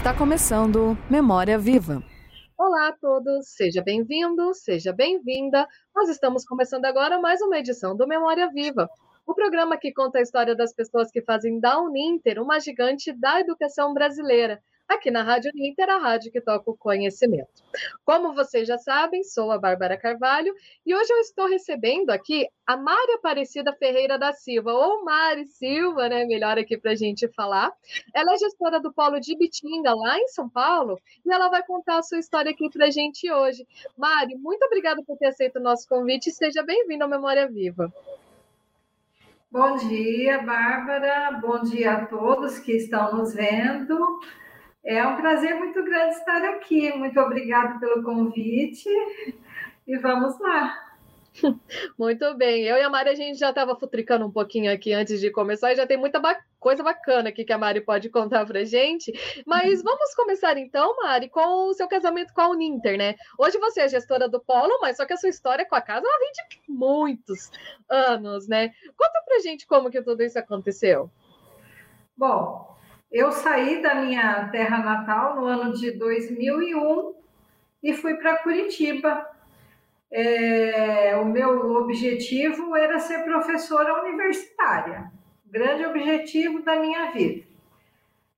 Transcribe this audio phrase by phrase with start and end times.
[0.00, 2.02] Está começando Memória Viva.
[2.56, 5.68] Olá a todos, seja bem-vindo, seja bem-vinda.
[5.94, 8.88] Nós estamos começando agora mais uma edição do Memória Viva,
[9.26, 13.40] o programa que conta a história das pessoas que fazem da Uninter uma gigante da
[13.40, 14.58] educação brasileira
[14.94, 17.62] aqui na Rádio Ninter, a rádio que toca o conhecimento.
[18.04, 20.52] Como vocês já sabem, sou a Bárbara Carvalho
[20.84, 26.08] e hoje eu estou recebendo aqui a Mari Aparecida Ferreira da Silva, ou Mari Silva,
[26.08, 26.24] né?
[26.24, 27.72] Melhor aqui para a gente falar.
[28.14, 31.98] Ela é gestora do Polo de Bitinga, lá em São Paulo, e ela vai contar
[31.98, 33.66] a sua história aqui para a gente hoje.
[33.96, 37.92] Mari, muito obrigada por ter aceito o nosso convite e seja bem-vinda ao Memória Viva.
[39.52, 41.40] Bom dia, Bárbara.
[41.40, 44.20] Bom dia a todos que estão nos vendo.
[44.84, 46.92] É um prazer muito grande estar aqui.
[46.92, 48.88] Muito obrigada pelo convite
[49.86, 50.90] e vamos lá.
[51.98, 52.64] Muito bem.
[52.64, 55.72] Eu e a Mari, a gente já estava futricando um pouquinho aqui antes de começar
[55.72, 59.12] e já tem muita ba coisa bacana aqui que a Mari pode contar pra gente.
[59.46, 59.84] Mas uhum.
[59.84, 63.14] vamos começar então, Mari, com o seu casamento com a Uninter, né?
[63.38, 66.06] Hoje você é gestora do Polo, mas só que a sua história com a casa
[66.06, 67.50] ela vem de muitos
[67.88, 68.70] anos, né?
[68.96, 71.10] Conta pra gente como que tudo isso aconteceu.
[72.16, 72.76] Bom,
[73.10, 77.14] eu saí da minha terra natal no ano de 2001
[77.82, 79.26] e fui para Curitiba.
[80.12, 85.10] É, o meu objetivo era ser professora universitária,
[85.46, 87.44] grande objetivo da minha vida.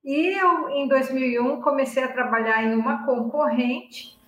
[0.05, 4.19] E eu, em 2001, comecei a trabalhar em uma concorrente,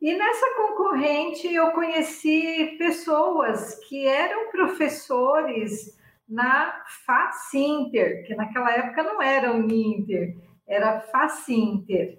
[0.00, 9.22] e nessa concorrente eu conheci pessoas que eram professores na Facinter, que naquela época não
[9.22, 12.18] era o Ninter, era Facinter.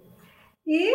[0.66, 0.94] E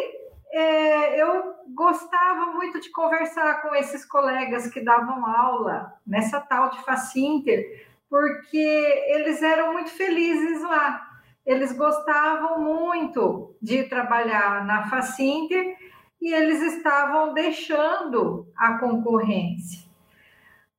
[0.53, 6.83] é, eu gostava muito de conversar com esses colegas que davam aula nessa tal de
[6.85, 11.09] Facinter, porque eles eram muito felizes lá.
[11.45, 15.77] Eles gostavam muito de trabalhar na Facinter
[16.21, 19.92] e eles estavam deixando a concorrência.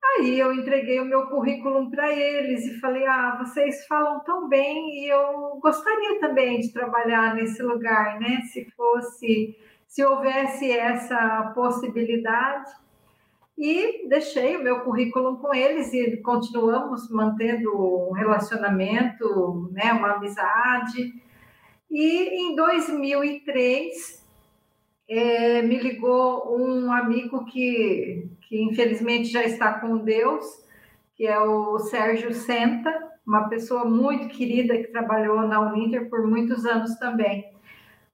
[0.05, 5.03] Aí eu entreguei o meu currículo para eles e falei: ah, vocês falam tão bem
[5.03, 8.41] e eu gostaria também de trabalhar nesse lugar, né?
[8.51, 12.71] Se fosse, se houvesse essa possibilidade.
[13.57, 17.71] E deixei o meu currículo com eles e continuamos mantendo
[18.09, 21.13] um relacionamento, né, uma amizade.
[21.89, 24.22] E em 2003
[25.17, 30.45] é, me ligou um amigo que, que infelizmente já está com Deus,
[31.15, 32.91] que é o Sérgio Senta,
[33.25, 37.45] uma pessoa muito querida que trabalhou na Uninter por muitos anos também.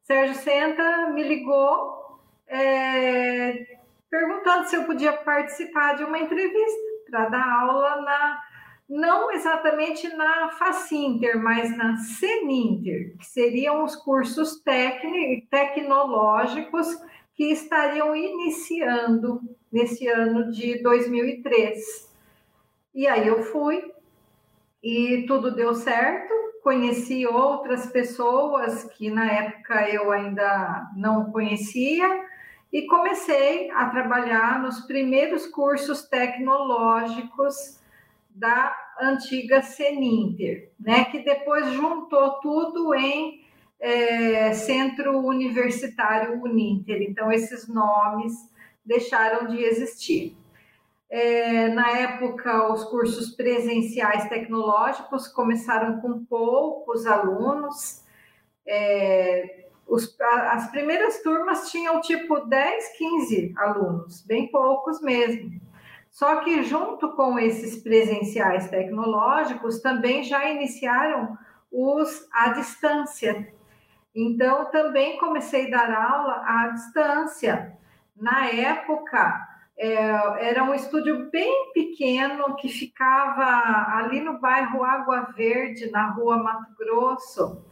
[0.03, 3.77] Sérgio Senta me ligou é,
[4.09, 8.41] perguntando se eu podia participar de uma entrevista para dar aula na
[8.89, 14.63] não exatamente na Facinter, mas na Seninter, que seriam os cursos
[15.49, 16.87] tecnológicos
[17.35, 19.41] que estariam iniciando
[19.71, 22.09] nesse ano de 2003.
[22.95, 23.93] E aí eu fui
[24.81, 26.33] e tudo deu certo.
[26.63, 32.27] Conheci outras pessoas que na época eu ainda não conhecia
[32.73, 37.78] e comecei a trabalhar nos primeiros cursos tecnológicos
[38.29, 43.43] da antiga Seninter, né, que depois juntou tudo em
[43.79, 47.01] é, Centro Universitário Uninter.
[47.01, 48.33] Então, esses nomes
[48.85, 50.37] deixaram de existir.
[51.09, 58.03] É, na época, os cursos presenciais tecnológicos começaram com poucos alunos.
[58.67, 65.59] É, os, as primeiras turmas tinham tipo 10, 15 alunos, bem poucos mesmo.
[66.19, 71.37] Só que, junto com esses presenciais tecnológicos, também já iniciaram
[71.71, 73.53] os à distância.
[74.13, 77.71] Então, também comecei a dar aula à distância.
[78.17, 79.47] Na época,
[79.77, 86.35] é, era um estúdio bem pequeno que ficava ali no bairro Água Verde, na rua
[86.35, 87.63] Mato Grosso.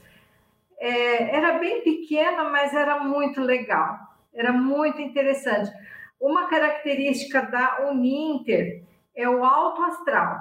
[0.80, 4.00] É, era bem pequeno, mas era muito legal,
[4.34, 5.70] era muito interessante.
[6.20, 8.84] Uma característica da Uninter
[9.16, 10.40] é o alto astral,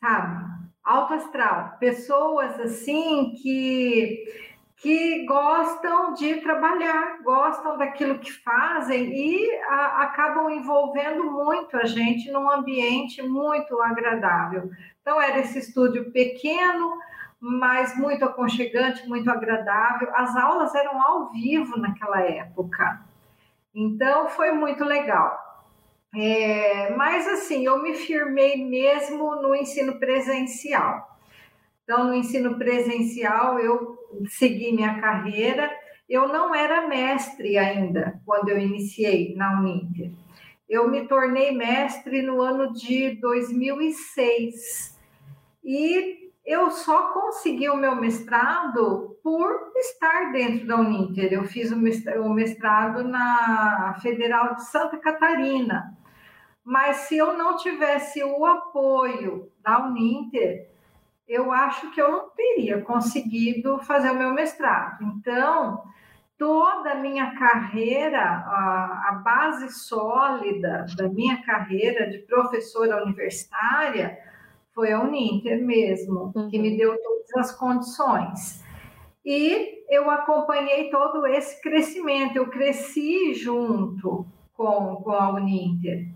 [0.00, 0.46] sabe?
[0.84, 4.24] Alto astral, pessoas assim que
[4.76, 12.30] que gostam de trabalhar, gostam daquilo que fazem e a, acabam envolvendo muito a gente
[12.30, 14.70] num ambiente muito agradável.
[15.00, 16.98] Então, era esse estúdio pequeno,
[17.40, 20.10] mas muito aconchegante, muito agradável.
[20.14, 23.00] As aulas eram ao vivo naquela época.
[23.76, 25.38] Então, foi muito legal.
[26.14, 31.18] É, mas, assim, eu me firmei mesmo no ensino presencial.
[31.84, 35.70] Então, no ensino presencial, eu segui minha carreira.
[36.08, 40.10] Eu não era mestre ainda quando eu iniciei na Uninter.
[40.66, 44.98] Eu me tornei mestre no ano de 2006.
[45.62, 51.32] E eu só consegui o meu mestrado por estar dentro da Uninter.
[51.32, 55.92] Eu fiz o mestrado na Federal de Santa Catarina.
[56.64, 60.70] Mas se eu não tivesse o apoio da Uninter,
[61.26, 65.02] eu acho que eu não teria conseguido fazer o meu mestrado.
[65.02, 65.82] Então,
[66.38, 74.16] toda a minha carreira, a, a base sólida da minha carreira de professora universitária
[74.76, 76.50] foi a Uninter mesmo, uhum.
[76.50, 76.76] que me uhum.
[76.76, 78.62] deu todas as condições.
[79.24, 86.06] E eu acompanhei todo esse crescimento, eu cresci junto com, com a Uninter.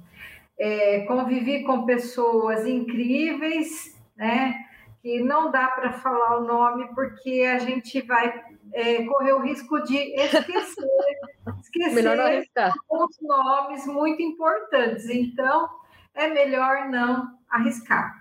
[0.59, 4.55] É, convivi com pessoas incríveis, né?
[5.03, 9.83] Que não dá para falar o nome porque a gente vai é, correr o risco
[9.85, 10.87] de esquecer,
[11.59, 12.45] esquecer
[12.91, 15.09] os nomes muito importantes.
[15.09, 15.67] Então,
[16.15, 18.20] é melhor não arriscar.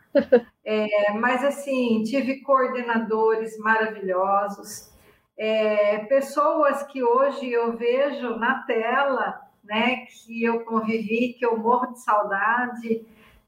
[0.66, 4.92] É, mas, assim, tive coordenadores maravilhosos,
[5.36, 11.94] é, pessoas que hoje eu vejo na tela, né, que eu convivi, que eu morro
[11.94, 13.06] de saudade,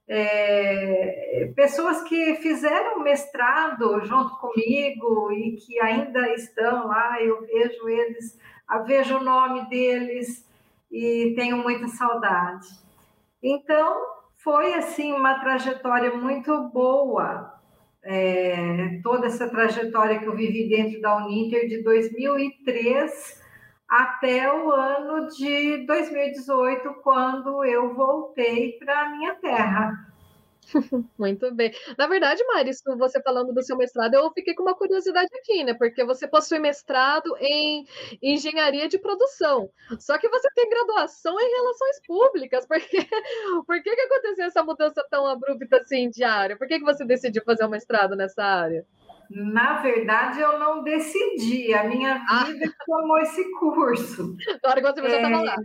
[0.07, 8.37] é, pessoas que fizeram mestrado junto comigo e que ainda estão lá, eu vejo eles,
[8.85, 10.45] vejo o nome deles
[10.91, 12.67] e tenho muita saudade.
[13.41, 13.95] Então,
[14.43, 17.59] foi assim uma trajetória muito boa,
[18.03, 23.39] é, toda essa trajetória que eu vivi dentro da Uninter de 2003
[23.87, 30.10] até o ano de 2018, quando eu voltei para a minha terra.
[31.17, 31.71] Muito bem.
[31.97, 35.73] Na verdade, Mari, você falando do seu mestrado, eu fiquei com uma curiosidade aqui, né?
[35.73, 37.85] Porque você possui mestrado em
[38.21, 39.69] engenharia de produção.
[39.99, 42.65] Só que você tem graduação em relações públicas.
[42.65, 42.97] Por que,
[43.67, 46.57] Por que, que aconteceu essa mudança tão abrupta assim de área?
[46.57, 48.85] Por que, que você decidiu fazer um mestrado nessa área?
[49.33, 52.43] Na verdade, eu não decidi, a minha ah.
[52.43, 52.83] vida ah.
[52.85, 54.35] tomou esse curso.
[54.61, 55.55] Na hora que você já estava é, lá.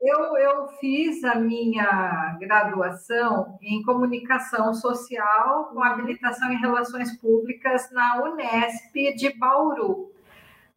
[0.00, 8.22] Eu, eu fiz a minha graduação em comunicação social com habilitação em relações públicas na
[8.22, 10.10] Unesp de Bauru.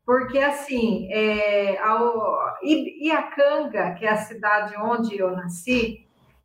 [0.06, 6.03] Porque, assim, é, a, Iacanga, que é a cidade onde eu nasci,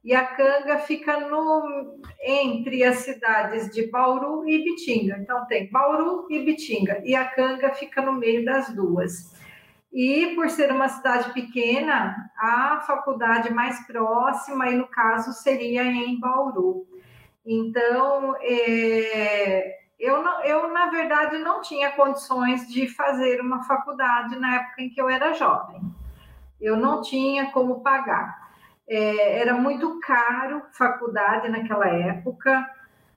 [0.08, 5.18] e a Canga fica no, entre as cidades de Bauru e Bitinga.
[5.18, 9.36] Então tem Bauru e Bitinga, e a Canga fica no meio das duas.
[9.92, 16.18] E por ser uma cidade pequena, a faculdade mais próxima, aí no caso, seria em
[16.18, 16.86] Bauru.
[17.44, 24.54] Então, é, eu, não, eu, na verdade, não tinha condições de fazer uma faculdade na
[24.54, 25.82] época em que eu era jovem.
[26.58, 28.47] Eu não tinha como pagar
[28.88, 32.66] é, era muito caro faculdade naquela época,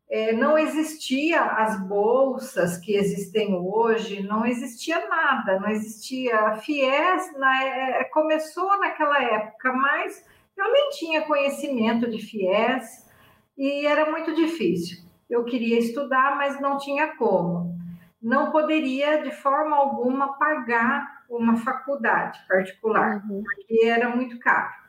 [0.10, 6.38] é, não existia as bolsas que existem hoje, não existia nada, não existia.
[6.38, 10.22] A FIES na, é, começou naquela época, mas
[10.58, 13.10] eu nem tinha conhecimento de FIES
[13.58, 14.98] e era muito difícil.
[15.30, 17.80] Eu queria estudar, mas não tinha como.
[18.22, 23.42] Não poderia, de forma alguma, pagar uma faculdade particular, uhum.
[23.44, 24.81] porque era muito caro.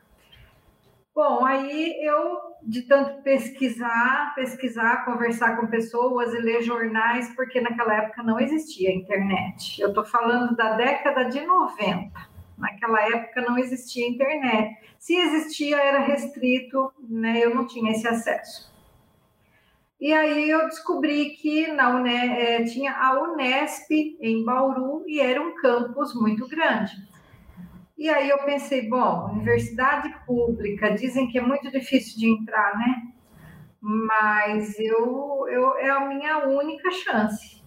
[1.14, 7.95] Bom, aí eu, de tanto pesquisar, pesquisar, conversar com pessoas e ler jornais, porque naquela
[7.95, 9.81] época não existia internet.
[9.81, 12.11] Eu estou falando da década de 90.
[12.57, 14.75] Naquela época não existia internet.
[14.99, 17.45] Se existia, era restrito, né?
[17.45, 18.73] eu não tinha esse acesso.
[20.00, 23.90] E aí eu descobri que na é, tinha a Unesp
[24.21, 26.92] em Bauru e era um campus muito grande.
[27.97, 33.03] E aí eu pensei, bom, universidade pública, dizem que é muito difícil de entrar, né?
[33.81, 37.63] Mas eu, eu é a minha única chance.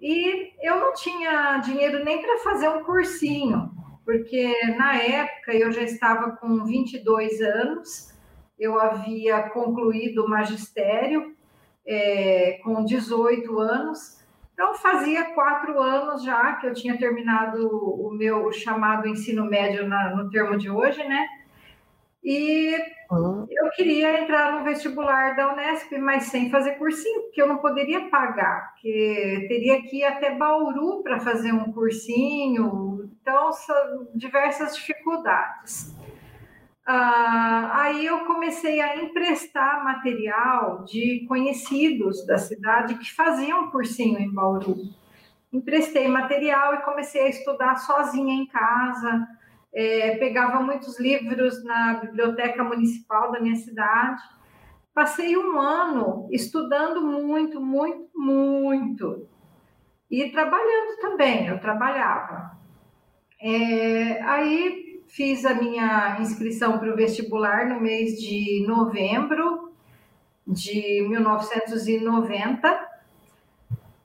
[0.00, 3.70] E eu não tinha dinheiro nem para fazer um cursinho,
[4.04, 8.14] porque na época eu já estava com 22 anos,
[8.58, 11.36] eu havia concluído o magistério
[11.86, 14.17] é, com 18 anos,
[14.58, 20.16] então, fazia quatro anos já que eu tinha terminado o meu chamado ensino médio na,
[20.16, 21.28] no termo de hoje, né?
[22.24, 22.74] E
[23.08, 23.46] uhum.
[23.48, 28.08] eu queria entrar no vestibular da Unesp, mas sem fazer cursinho, porque eu não poderia
[28.08, 33.08] pagar, porque teria que ir até Bauru para fazer um cursinho.
[33.22, 35.96] Então, são diversas dificuldades.
[36.90, 44.32] Ah, aí eu comecei a emprestar material de conhecidos da cidade que faziam cursinho em
[44.32, 44.74] Bauru.
[45.52, 49.28] Emprestei material e comecei a estudar sozinha em casa.
[49.70, 54.22] É, pegava muitos livros na biblioteca municipal da minha cidade.
[54.94, 59.28] Passei um ano estudando muito, muito, muito.
[60.10, 62.56] E trabalhando também, eu trabalhava.
[63.42, 69.72] É, aí fiz a minha inscrição para o vestibular no mês de novembro
[70.46, 72.88] de 1990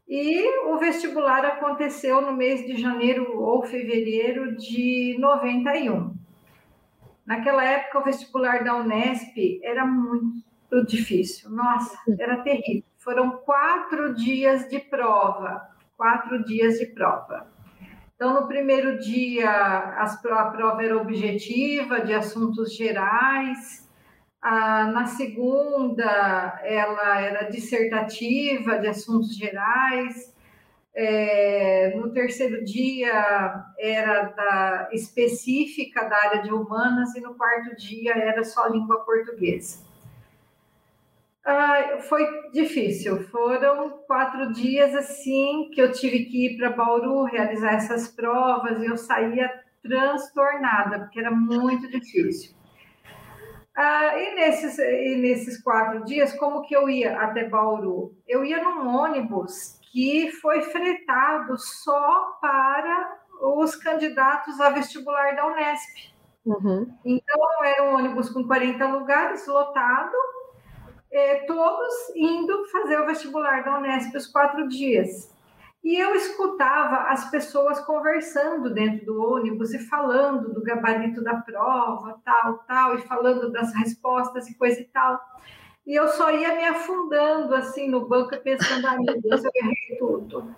[0.07, 6.13] e o vestibular aconteceu no mês de janeiro ou fevereiro de 91.
[7.25, 11.49] Naquela época, o vestibular da Unesp era muito difícil.
[11.49, 12.83] Nossa, era terrível.
[12.97, 15.69] Foram quatro dias de prova.
[15.95, 17.52] Quatro dias de prova.
[18.23, 23.85] Então, no primeiro dia, a prova era objetiva, de assuntos gerais.
[24.41, 30.33] na segunda, ela era dissertativa, de assuntos gerais.
[30.95, 37.13] É, no terceiro dia, era da, específica da área de humanas.
[37.15, 39.82] E no quarto dia, era só língua portuguesa.
[41.45, 43.23] Ah, foi difícil.
[43.29, 48.85] Foram quatro dias assim que eu tive que ir para Bauru realizar essas provas e
[48.85, 52.55] eu saía transtornada, porque era muito difícil.
[53.75, 58.15] Ah, e, nesses, e nesses quatro dias, como que eu ia até Bauru?
[58.27, 66.13] Eu ia num ônibus que foi fretado só para os candidatos a vestibular da Unesp.
[66.45, 66.93] Uhum.
[67.03, 70.13] Então, era um ônibus com 40 lugares, lotado,
[71.13, 75.31] é, todos indo fazer o vestibular da Unesp os quatro dias.
[75.83, 82.19] E eu escutava as pessoas conversando dentro do ônibus e falando do gabarito da prova,
[82.23, 85.19] tal, tal, e falando das respostas e coisa e tal.
[85.85, 89.97] E eu só ia me afundando assim no banco pensando, ai meu Deus, eu errei
[89.99, 90.55] tudo.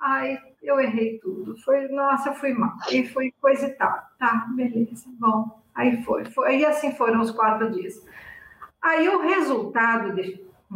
[0.00, 1.56] Ai, eu errei tudo.
[1.62, 2.74] Foi, nossa, fui mal.
[2.90, 4.02] E foi coisa e tal.
[4.18, 5.62] Tá, beleza, bom.
[5.74, 6.58] Aí foi, foi.
[6.58, 8.02] E assim foram os quatro dias.
[8.84, 10.14] Aí o resultado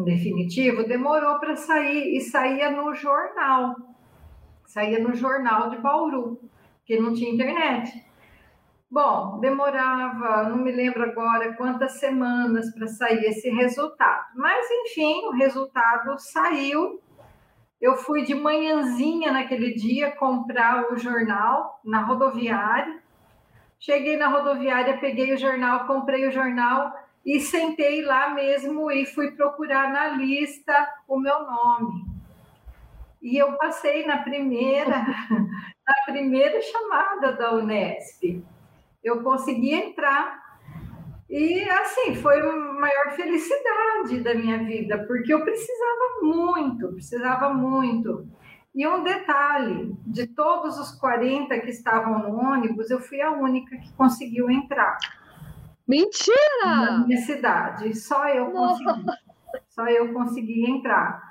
[0.03, 3.77] definitivo demorou para sair e saía no jornal.
[4.65, 6.41] Saía no jornal de Bauru,
[6.87, 8.03] que não tinha internet.
[8.91, 14.25] Bom, demorava, não me lembro agora quantas semanas para sair esse resultado.
[14.35, 17.03] Mas, enfim, o resultado saiu.
[17.79, 23.03] Eu fui de manhãzinha naquele dia comprar o jornal na rodoviária.
[23.79, 29.33] Cheguei na rodoviária, peguei o jornal, comprei o jornal e sentei lá mesmo e fui
[29.33, 30.73] procurar na lista
[31.07, 32.07] o meu nome.
[33.21, 34.97] E eu passei na primeira,
[35.87, 38.43] na primeira chamada da Unesp.
[39.05, 40.43] Eu consegui entrar.
[41.29, 48.27] E assim, foi a maior felicidade da minha vida, porque eu precisava muito, precisava muito.
[48.75, 53.77] E um detalhe, de todos os 40 que estavam no ônibus, eu fui a única
[53.77, 54.97] que conseguiu entrar.
[55.89, 56.37] Mentira!
[56.65, 57.97] Na minha cidade.
[57.97, 58.85] Só eu Nossa.
[58.85, 59.07] consegui.
[59.71, 61.27] Só eu consegui entrar.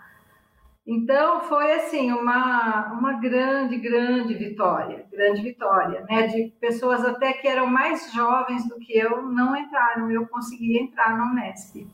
[0.86, 6.28] Então, foi assim, uma, uma grande, grande vitória, grande vitória, né?
[6.28, 11.18] De pessoas até que eram mais jovens do que eu não entraram, eu consegui entrar
[11.18, 11.86] na Unesp.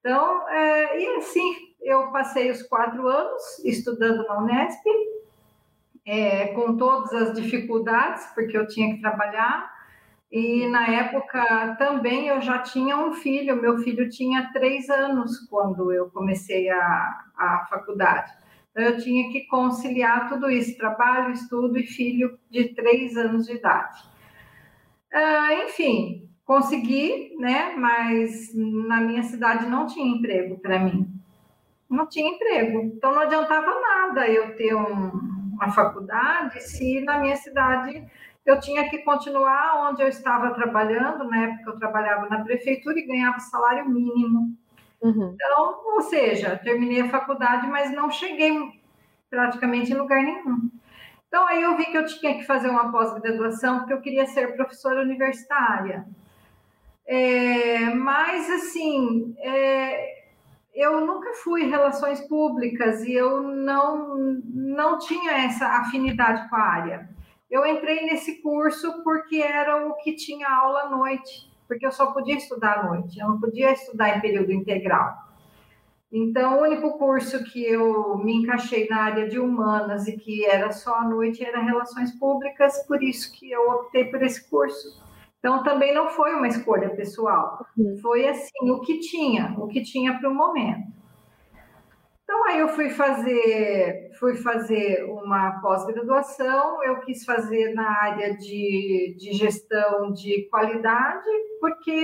[0.00, 4.82] Então, é, e assim, eu passei os quatro anos estudando na Unesp,
[6.04, 9.72] é, com todas as dificuldades, porque eu tinha que trabalhar,
[10.34, 15.92] e na época também eu já tinha um filho, meu filho tinha três anos quando
[15.92, 18.32] eu comecei a, a faculdade.
[18.72, 23.52] Então eu tinha que conciliar tudo isso: trabalho, estudo e filho de três anos de
[23.52, 24.02] idade.
[25.12, 27.76] Ah, enfim, consegui, né?
[27.76, 31.08] Mas na minha cidade não tinha emprego para mim.
[31.88, 32.80] Não tinha emprego.
[32.80, 35.12] Então não adiantava nada eu ter um,
[35.52, 38.04] uma faculdade se na minha cidade
[38.44, 43.06] eu tinha que continuar onde eu estava trabalhando, na época eu trabalhava na prefeitura e
[43.06, 44.54] ganhava salário mínimo.
[45.00, 45.34] Uhum.
[45.34, 48.54] Então, ou seja, terminei a faculdade, mas não cheguei
[49.30, 50.70] praticamente em lugar nenhum.
[51.26, 54.54] Então, aí eu vi que eu tinha que fazer uma pós-graduação, porque eu queria ser
[54.54, 56.06] professora universitária.
[57.06, 60.24] É, mas, assim, é,
[60.74, 67.13] eu nunca fui relações públicas e eu não, não tinha essa afinidade com a área.
[67.50, 72.12] Eu entrei nesse curso porque era o que tinha aula à noite, porque eu só
[72.12, 75.14] podia estudar à noite, eu não podia estudar em período integral.
[76.12, 80.70] Então, o único curso que eu me encaixei na área de humanas e que era
[80.70, 85.02] só à noite era relações públicas, por isso que eu optei por esse curso.
[85.44, 87.98] Então também não foi uma escolha pessoal, uhum.
[88.00, 90.86] foi assim o que tinha, o que tinha para o momento.
[92.24, 99.14] Então aí eu fui fazer, fui fazer uma pós-graduação, eu quis fazer na área de,
[99.18, 101.28] de gestão de qualidade,
[101.60, 102.00] porque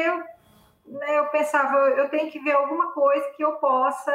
[0.86, 4.12] né, eu pensava, eu tenho que ver alguma coisa que eu possa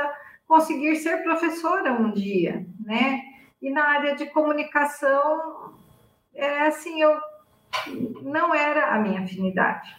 [0.48, 3.22] conseguir ser professora um dia, né?
[3.60, 5.74] E na área de comunicação,
[6.36, 7.20] é assim, eu
[8.22, 9.96] não era a minha afinidade.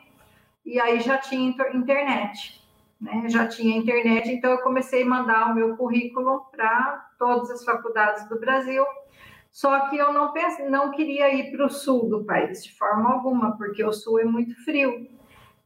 [0.66, 2.62] e aí já tinha internet,
[3.02, 3.24] né?
[3.28, 8.30] Já tinha internet, então eu comecei a mandar o meu currículo para todas as faculdades
[8.30, 8.86] do Brasil
[9.54, 13.14] só que eu não, pense, não queria ir para o sul do país, de forma
[13.14, 15.08] alguma, porque o sul é muito frio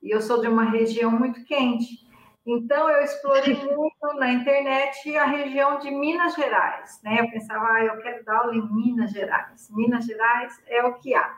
[0.07, 2.07] e eu sou de uma região muito quente.
[2.45, 7.01] Então, eu explorei muito na internet a região de Minas Gerais.
[7.03, 7.19] Né?
[7.19, 9.69] Eu pensava, ah, eu quero dar aula em Minas Gerais.
[9.69, 11.37] Minas Gerais é o que há.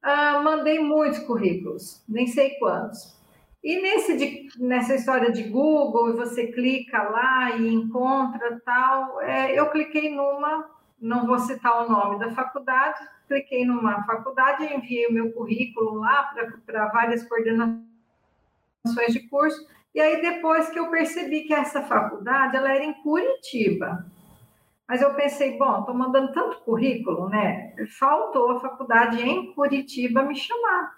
[0.00, 3.16] Ah, mandei muitos currículos, nem sei quantos.
[3.64, 9.68] E nesse de, nessa história de Google, você clica lá e encontra tal, é, eu
[9.70, 15.32] cliquei numa não vou citar o nome da faculdade, cliquei numa faculdade, enviei o meu
[15.32, 16.32] currículo lá
[16.64, 17.84] para várias coordenações
[19.08, 24.06] de curso, e aí depois que eu percebi que essa faculdade ela era em Curitiba.
[24.88, 27.74] Mas eu pensei, bom, estou mandando tanto currículo, né?
[27.98, 30.96] Faltou a faculdade em Curitiba me chamar.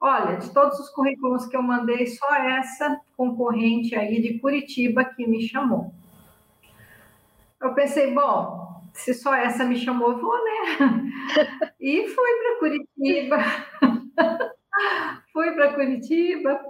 [0.00, 5.26] Olha, de todos os currículos que eu mandei, só essa concorrente aí de Curitiba que
[5.26, 5.92] me chamou.
[7.60, 11.12] Eu pensei, bom, se só essa me chamou, eu vou, né?
[11.80, 13.36] E fui para Curitiba.
[15.32, 16.60] fui para Curitiba.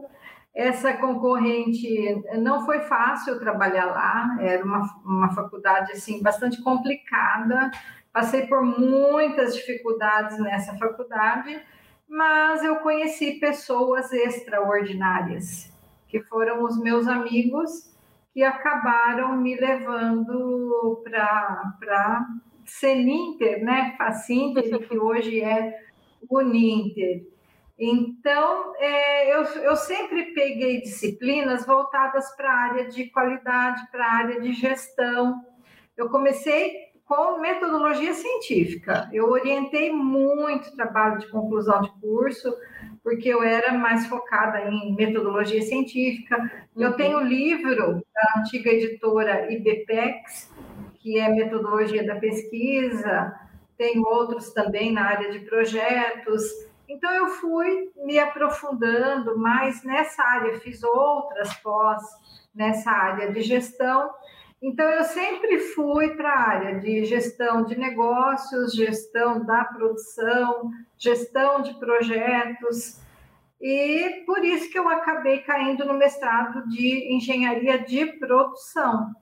[0.55, 7.71] Essa concorrente não foi fácil trabalhar lá, era uma, uma faculdade assim bastante complicada.
[8.13, 11.61] Passei por muitas dificuldades nessa faculdade,
[12.09, 15.73] mas eu conheci pessoas extraordinárias,
[16.07, 17.94] que foram os meus amigos
[18.35, 22.27] que acabaram me levando para
[22.67, 23.95] Seninter, né?
[23.97, 25.79] Facinter, que hoje é
[26.29, 27.25] Uninter.
[27.79, 34.15] Então, é, eu, eu sempre peguei disciplinas voltadas para a área de qualidade, para a
[34.15, 35.41] área de gestão.
[35.97, 36.73] Eu comecei
[37.05, 39.09] com metodologia científica.
[39.13, 42.53] Eu orientei muito trabalho de conclusão de curso,
[43.05, 46.39] porque eu era mais focada em metodologia científica.
[46.75, 46.83] Uhum.
[46.83, 50.51] Eu tenho o livro da antiga editora IBPEX,
[50.95, 53.39] que é metodologia da pesquisa,
[53.77, 56.43] tenho outros também na área de projetos.
[56.89, 62.03] Então, eu fui me aprofundando mais nessa área, fiz outras pós
[62.55, 64.11] nessa área de gestão
[64.67, 71.61] então, eu sempre fui para a área de gestão de negócios, gestão da produção, gestão
[71.61, 72.99] de projetos,
[73.61, 79.13] e por isso que eu acabei caindo no mestrado de engenharia de produção,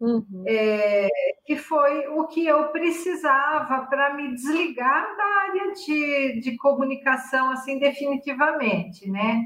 [0.00, 0.44] uhum.
[0.46, 1.08] é,
[1.44, 7.78] que foi o que eu precisava para me desligar da área de, de comunicação, assim,
[7.78, 9.44] definitivamente, né?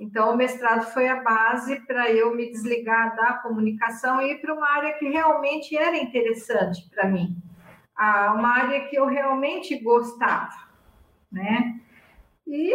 [0.00, 4.54] Então, o mestrado foi a base para eu me desligar da comunicação e ir para
[4.54, 7.36] uma área que realmente era interessante para mim,
[8.34, 10.56] uma área que eu realmente gostava,
[11.30, 11.78] né?
[12.46, 12.72] E,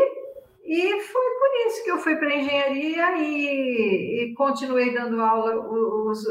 [0.65, 5.55] e foi por isso que eu fui para engenharia e, e, continuei dando aula.
[5.67, 6.27] Os,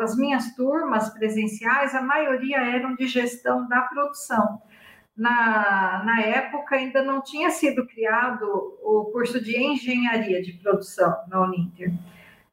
[0.00, 4.62] as minhas turmas presenciais, a maioria eram de gestão da produção
[5.16, 8.44] na, na época ainda não tinha sido criado
[8.82, 11.92] o curso de engenharia de produção na Uninter.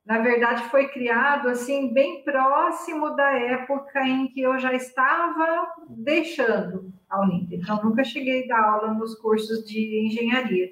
[0.05, 6.91] Na verdade, foi criado assim bem próximo da época em que eu já estava deixando
[7.09, 7.59] a Uninter.
[7.61, 10.71] Então, nunca cheguei a dar aula nos cursos de engenharia.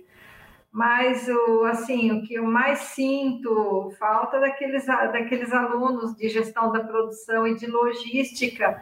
[0.71, 6.79] Mas o assim, o que eu mais sinto falta daqueles daqueles alunos de gestão da
[6.81, 8.81] produção e de logística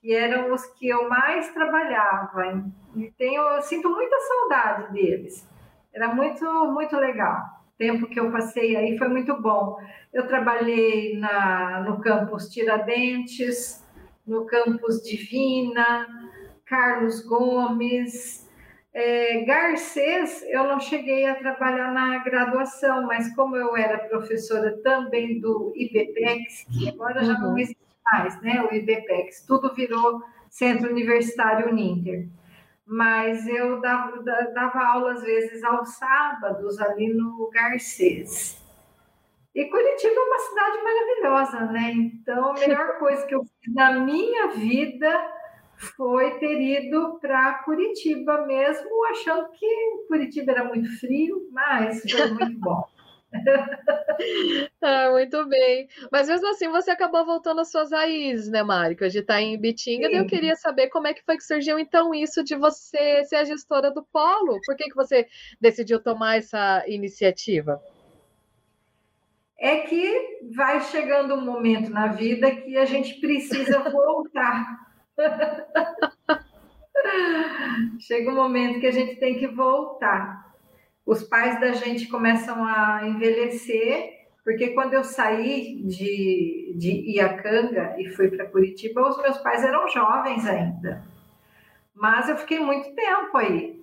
[0.00, 2.62] que eram os que eu mais trabalhava.
[2.96, 5.48] E tenho, eu sinto muita saudade deles.
[5.92, 7.42] Era muito, muito legal.
[7.74, 9.78] O tempo que eu passei aí foi muito bom.
[10.12, 13.84] Eu trabalhei na, no campus Tiradentes,
[14.26, 16.06] no campus Divina,
[16.64, 18.46] Carlos Gomes,
[18.92, 25.40] é, Garcês, eu não cheguei a trabalhar na graduação, mas como eu era professora também
[25.40, 27.58] do IBPEX, que agora já não uhum.
[27.58, 28.62] existe mais, né?
[28.62, 32.28] O IBPEX, tudo virou Centro Universitário Uninter.
[32.86, 34.22] mas eu dava,
[34.54, 38.58] dava aula às vezes aos sábados ali no Garcês.
[39.54, 41.92] E Curitiba é uma cidade maravilhosa, né?
[41.92, 45.10] Então, a melhor coisa que eu fiz na minha vida
[45.96, 52.58] foi ter ido para Curitiba mesmo, achando que Curitiba era muito frio, mas foi muito
[52.60, 52.84] bom.
[54.82, 55.88] ah, muito bem.
[56.10, 59.08] Mas mesmo assim, você acabou voltando às suas raízes, né, Márcia?
[59.08, 60.08] De estar em Bitinga.
[60.10, 63.44] eu queria saber como é que foi que surgiu, então, isso de você ser a
[63.44, 64.58] gestora do Polo.
[64.64, 65.26] Por que, que você
[65.60, 67.80] decidiu tomar essa iniciativa?
[69.58, 74.86] É que vai chegando um momento na vida que a gente precisa voltar.
[78.00, 80.47] Chega um momento que a gente tem que voltar
[81.08, 88.10] os pais da gente começam a envelhecer, porque quando eu saí de, de Iacanga e
[88.10, 91.02] fui para Curitiba, os meus pais eram jovens ainda.
[91.94, 93.82] Mas eu fiquei muito tempo aí.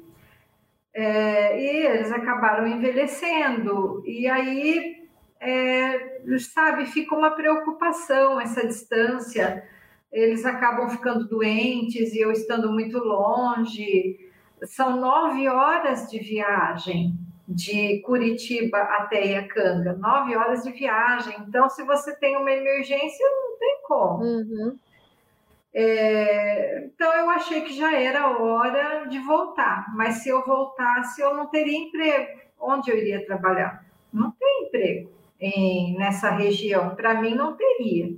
[0.93, 4.03] É, e eles acabaram envelhecendo.
[4.05, 5.07] E aí,
[5.39, 9.67] é, sabe, fica uma preocupação essa distância.
[10.11, 14.24] Eles acabam ficando doentes e eu estando muito longe
[14.63, 17.13] são nove horas de viagem
[17.47, 21.35] de Curitiba até Iacanga, nove horas de viagem.
[21.47, 24.23] Então, se você tem uma emergência, não tem como.
[24.23, 24.79] Uhum.
[25.73, 31.35] É, então, eu achei que já era hora de voltar, mas se eu voltasse, eu
[31.35, 32.39] não teria emprego.
[32.59, 33.85] Onde eu iria trabalhar?
[34.11, 36.95] Não tem emprego em, nessa região.
[36.95, 38.15] Para mim, não teria.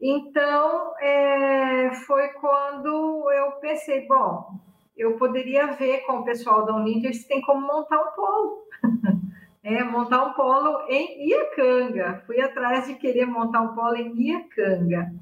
[0.00, 4.58] Então, é, foi quando eu pensei: bom,
[4.96, 8.68] eu poderia ver com o pessoal da Uninter se tem como montar um polo.
[9.62, 12.22] é, montar um polo em Iacanga.
[12.26, 15.12] Fui atrás de querer montar um polo em Iacanga.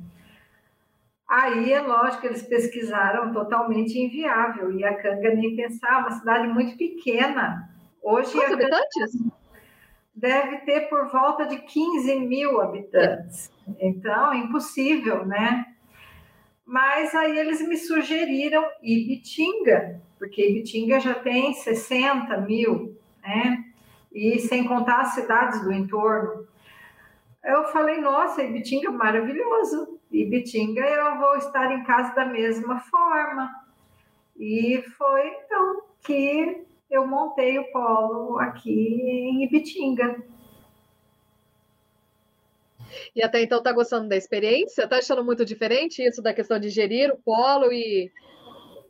[1.29, 4.71] Aí é lógico que eles pesquisaram totalmente inviável.
[4.79, 7.69] Iacanga nem pensar, uma cidade muito pequena.
[8.01, 9.35] Hoje Quantos habitantes?
[10.15, 13.51] Deve ter por volta de 15 mil habitantes.
[13.81, 15.74] Então, impossível, né?
[16.65, 23.65] Mas aí eles me sugeriram Ibitinga, porque Ibitinga já tem 60 mil, né?
[24.13, 26.47] E sem contar as cidades do entorno.
[27.45, 29.99] Eu falei, nossa, Ibitinga é maravilhoso.
[30.11, 33.51] Ibitinga eu vou estar em casa da mesma forma.
[34.37, 40.23] E foi então que eu montei o polo aqui em Ibitinga.
[43.15, 44.89] E até então tá gostando da experiência?
[44.89, 48.11] Tá achando muito diferente isso da questão de gerir o polo e,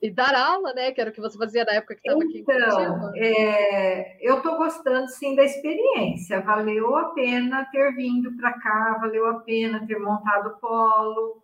[0.03, 0.93] e dar aula, né?
[0.93, 4.57] Que era o que você fazia na época que estava aqui então, é, eu tô
[4.57, 6.41] gostando sim da experiência.
[6.41, 11.43] Valeu a pena ter vindo para cá, valeu a pena ter montado o polo.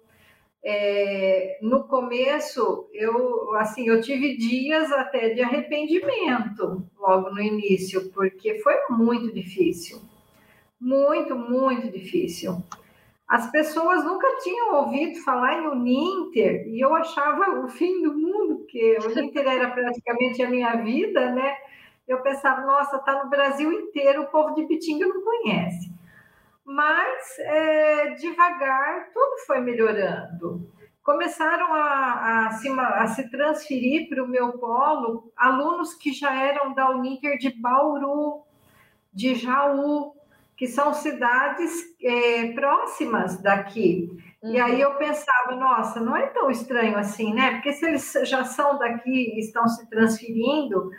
[0.62, 8.58] É, no começo eu assim eu tive dias até de arrependimento logo no início porque
[8.58, 10.02] foi muito difícil
[10.80, 12.62] muito, muito difícil.
[13.28, 18.56] As pessoas nunca tinham ouvido falar em Uninter e eu achava o fim do mundo,
[18.56, 21.56] porque o Uninter era praticamente a minha vida, né?
[22.08, 25.92] Eu pensava, nossa, tá no Brasil inteiro, o povo de Pitinga não conhece.
[26.64, 30.68] Mas é, devagar tudo foi melhorando.
[31.02, 36.74] Começaram a, a, se, a se transferir para o meu polo alunos que já eram
[36.74, 38.42] da Uninter de Bauru,
[39.12, 40.14] de Jaú,
[40.60, 41.72] que são cidades
[42.04, 44.10] é, próximas daqui.
[44.42, 44.52] Uhum.
[44.52, 47.52] E aí eu pensava, nossa, não é tão estranho assim, né?
[47.52, 50.90] Porque se eles já são daqui e estão se transferindo,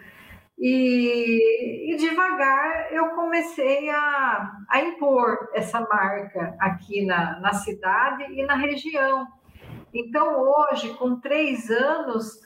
[0.57, 8.43] e, e, devagar eu comecei a, a, impor essa marca aqui na, na cidade e
[8.43, 9.27] na região.
[9.93, 12.41] Então, hoje, com três anos,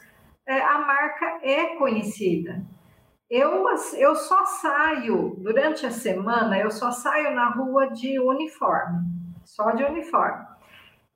[0.46, 2.62] é, a marca é conhecida.
[3.30, 3.66] Eu,
[3.98, 9.00] eu só saio, durante a semana, eu só saio na rua de uniforme,
[9.44, 10.46] só de uniforme.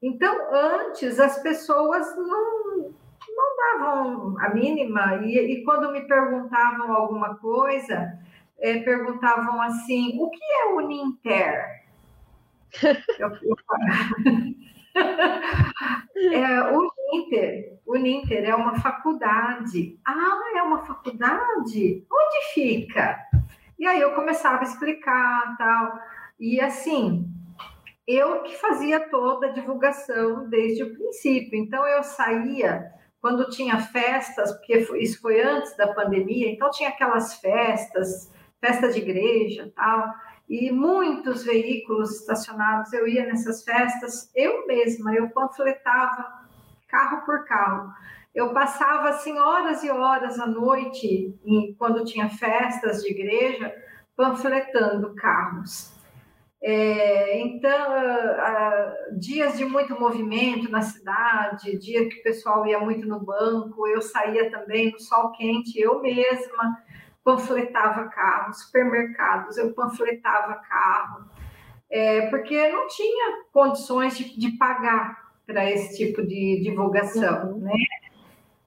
[0.02, 2.93] Então, antes, as pessoas não,
[3.30, 8.17] não davam a mínima, e, e quando me perguntavam alguma coisa,
[8.58, 11.84] é, perguntavam assim: o que é Uninter?
[13.19, 13.56] eu, eu,
[16.34, 20.00] é, o Ninter, o Ninter é uma faculdade.
[20.06, 22.06] Ah, é uma faculdade?
[22.12, 23.17] Onde fica?
[23.78, 26.00] E aí eu começava a explicar tal.
[26.39, 27.26] E assim,
[28.08, 31.58] eu que fazia toda a divulgação desde o princípio.
[31.58, 32.91] Então eu saía
[33.22, 39.00] quando tinha festas, porque isso foi antes da pandemia, então tinha aquelas festas, festa de
[39.00, 40.13] igreja, tal
[40.50, 42.91] e muitos veículos estacionados.
[42.91, 46.38] Eu ia nessas festas, eu mesma, eu panfletava
[46.89, 47.93] carro por carro.
[48.34, 51.34] eu passava assim horas e horas à noite,
[51.78, 53.73] quando tinha festas de igreja,
[54.15, 55.97] panfletando carros.
[56.62, 57.88] É, então,
[59.17, 64.02] dias de muito movimento na cidade, dia que o pessoal ia muito no banco, eu
[64.02, 66.78] saía também no sol quente, eu mesma
[67.23, 71.30] panfletava carro, supermercados, eu panfletava carro,
[71.89, 77.62] é, porque não tinha condições de, de pagar para esse tipo de divulgação, uhum.
[77.62, 77.73] né?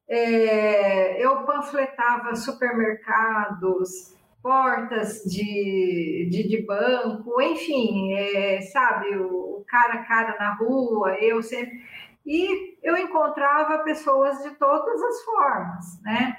[0.09, 9.95] É, eu panfletava supermercados, portas de, de, de banco, enfim, é, sabe, o, o, cara
[9.95, 11.81] a cara na rua, eu sempre.
[12.27, 16.37] E eu encontrava pessoas de todas as formas, né?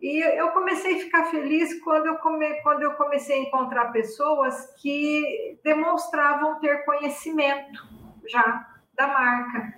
[0.00, 4.74] E eu comecei a ficar feliz quando eu, come, quando eu comecei a encontrar pessoas
[4.80, 7.82] que demonstravam ter conhecimento
[8.26, 9.74] já da marca.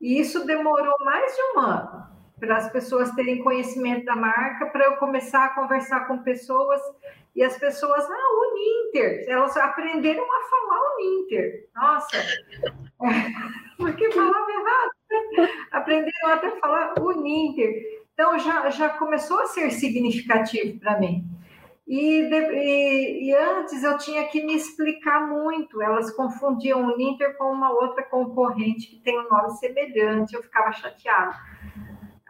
[0.00, 2.02] E isso demorou mais de um ano
[2.38, 6.80] para as pessoas terem conhecimento da marca, para eu começar a conversar com pessoas
[7.34, 11.68] e as pessoas, ah, o Ninter, elas aprenderam a falar o Ninter.
[11.74, 12.16] Nossa,
[13.78, 15.40] porque falava errado.
[15.70, 18.02] Aprenderam até a falar o Ninter.
[18.12, 21.24] Então já, já começou a ser significativo para mim.
[21.86, 25.82] E, e, e, antes eu tinha que me explicar muito.
[25.82, 30.34] Elas confundiam o Ninter com uma outra concorrente que tem um nome semelhante.
[30.34, 31.36] Eu ficava chateada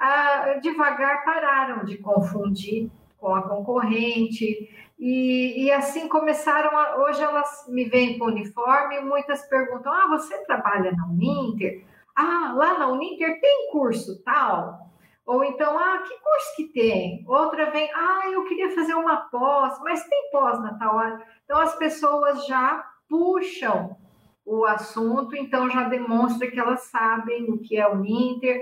[0.02, 4.68] ah, devagar pararam de confundir com a concorrente.
[4.98, 10.44] E, e assim começaram, a, hoje elas me veem com uniforme muitas perguntam: Ah, você
[10.44, 11.84] trabalha na Uninter?
[12.16, 14.91] Ah, lá na Uninter tem curso tal?
[15.26, 17.24] Ou então, ah, que curso que tem?
[17.28, 21.24] Outra vem, ah, eu queria fazer uma pós, mas tem pós na tal área.
[21.44, 23.96] Então as pessoas já puxam
[24.44, 28.60] o assunto, então já demonstra que elas sabem o que é o Uninter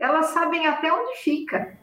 [0.00, 1.78] elas sabem até onde fica.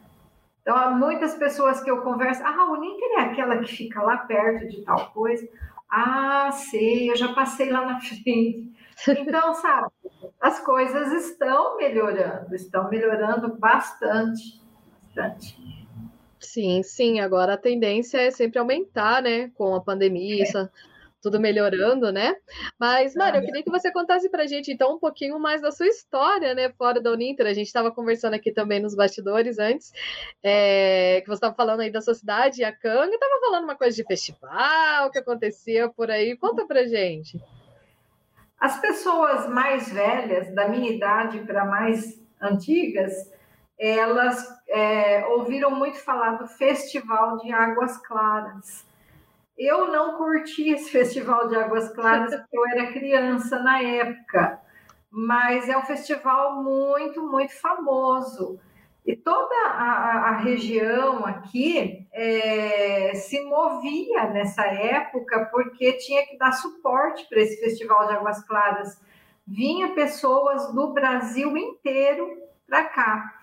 [0.60, 4.18] Então, há muitas pessoas que eu converso, ah, o Ninter é aquela que fica lá
[4.18, 5.48] perto de tal coisa.
[5.88, 8.68] Ah, sei, eu já passei lá na frente.
[9.06, 9.92] Então, sabe,
[10.40, 14.60] as coisas estão melhorando, estão melhorando bastante,
[15.14, 15.56] bastante.
[16.40, 20.68] Sim, sim, agora a tendência é sempre aumentar, né, com a pandemia, é
[21.20, 22.36] tudo melhorando, né?
[22.78, 25.72] Mas, Mário, eu queria que você contasse para a gente, então, um pouquinho mais da
[25.72, 27.46] sua história, né, fora da Uninter.
[27.46, 29.92] A gente estava conversando aqui também nos bastidores antes,
[30.42, 33.96] é, que você estava falando aí da sua cidade, a Canga, estava falando uma coisa
[33.96, 36.36] de festival que acontecia por aí.
[36.36, 37.36] Conta para gente.
[38.60, 43.12] As pessoas mais velhas, da minha idade para mais antigas,
[43.78, 48.88] elas é, ouviram muito falar do Festival de Águas Claras
[49.58, 54.60] eu não curti esse Festival de Águas Claras porque eu era criança na época,
[55.10, 58.60] mas é um festival muito, muito famoso.
[59.08, 66.52] E toda a, a região aqui é, se movia nessa época porque tinha que dar
[66.52, 69.00] suporte para esse Festival de Águas Claras.
[69.46, 72.28] Vinha pessoas do Brasil inteiro
[72.66, 73.34] para cá.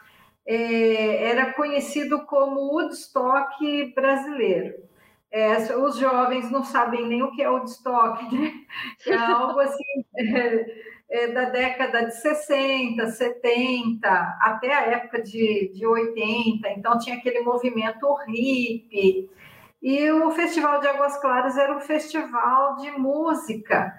[0.45, 4.75] É, era conhecido como Woodstock brasileiro.
[5.31, 8.53] É, os jovens não sabem nem o que é estoque, né?
[9.07, 10.05] é algo assim
[11.09, 17.41] é, da década de 60, 70, até a época de, de 80, então tinha aquele
[17.41, 19.29] movimento hippie.
[19.81, 23.93] E o Festival de Águas Claras era um festival de música,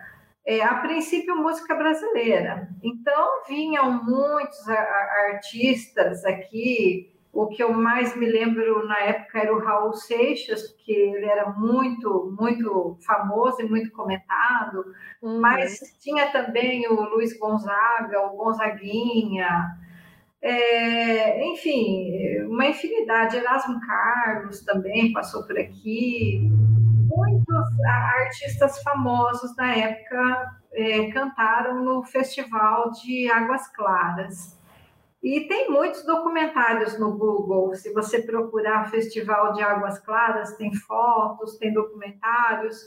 [0.45, 2.69] é, a princípio música brasileira.
[2.83, 9.59] Então vinham muitos artistas aqui, o que eu mais me lembro na época era o
[9.59, 14.87] Raul Seixas, que ele era muito, muito famoso e muito comentado,
[15.23, 15.39] uhum.
[15.39, 19.77] mas tinha também o Luiz Gonzaga, o Gonzaguinha,
[20.41, 23.37] é, enfim, uma infinidade.
[23.37, 26.41] Erasmo Carlos também passou por aqui.
[27.09, 34.57] Muitos artistas famosos na época é, cantaram no Festival de Águas Claras.
[35.27, 37.75] E tem muitos documentários no Google.
[37.75, 42.81] Se você procurar Festival de Águas Claras, tem fotos, tem documentários.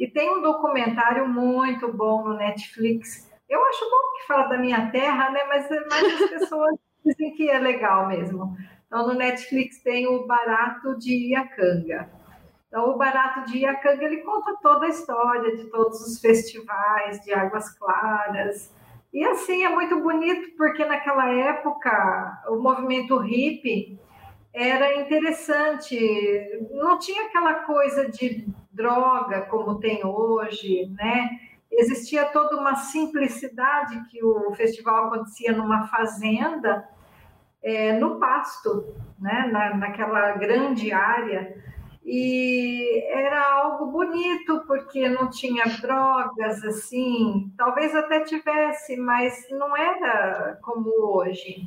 [0.00, 3.30] E tem um documentário muito bom no Netflix.
[3.48, 5.44] Eu acho bom que fala da minha terra, né?
[5.44, 6.74] Mas, mas as pessoas
[7.06, 8.56] dizem que é legal mesmo.
[8.88, 12.10] Então, no Netflix tem o Barato de Iacanga.
[12.66, 17.32] Então, o Barato de Iacanga, ele conta toda a história de todos os festivais de
[17.32, 18.74] Águas Claras,
[19.14, 23.96] e assim é muito bonito, porque naquela época o movimento hippie
[24.52, 25.96] era interessante,
[26.72, 31.30] não tinha aquela coisa de droga como tem hoje, né?
[31.70, 36.88] Existia toda uma simplicidade que o festival acontecia numa fazenda,
[37.62, 41.56] é, no pasto, né, na, naquela grande área.
[42.04, 50.58] E era algo bonito, porque não tinha drogas, assim, talvez até tivesse, mas não era
[50.62, 51.66] como hoje,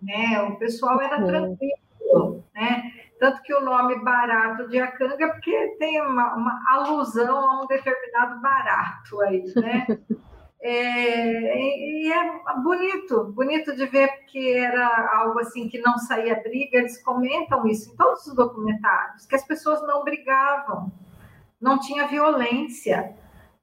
[0.00, 0.40] né?
[0.42, 2.92] O pessoal era tranquilo, né?
[3.20, 8.40] Tanto que o nome barato de Acanga, porque tem uma, uma alusão a um determinado
[8.40, 9.86] barato aí, né?
[10.60, 16.78] É, e é bonito, bonito de ver porque era algo assim que não saía briga.
[16.78, 20.92] Eles comentam isso em todos os documentários, que as pessoas não brigavam,
[21.60, 23.16] não tinha violência.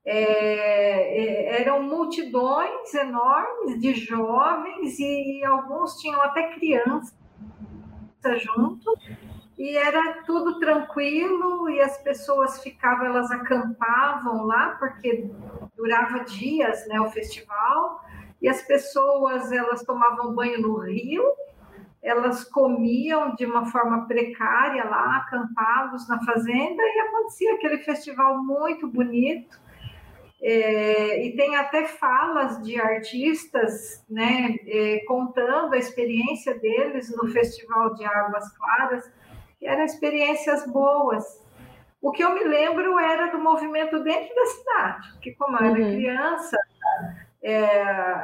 [0.07, 7.15] É, é, eram multidões enormes de jovens e alguns tinham até crianças
[8.37, 8.95] junto
[9.57, 15.29] e era tudo tranquilo e as pessoas ficavam, elas acampavam lá porque
[15.75, 18.01] durava dias, né, o festival
[18.41, 21.23] e as pessoas elas tomavam banho no rio,
[22.01, 28.87] elas comiam de uma forma precária lá, acampados na fazenda e acontecia aquele festival muito
[28.87, 29.59] bonito.
[30.41, 37.95] É, e tem até falas de artistas, né, é, contando a experiência deles no Festival
[37.95, 39.11] de Águas Claras
[39.57, 41.43] que eram experiências boas.
[42.01, 45.79] O que eu me lembro era do movimento dentro da cidade, porque como eu era
[45.79, 45.91] uhum.
[45.95, 46.57] criança,
[47.41, 47.65] é,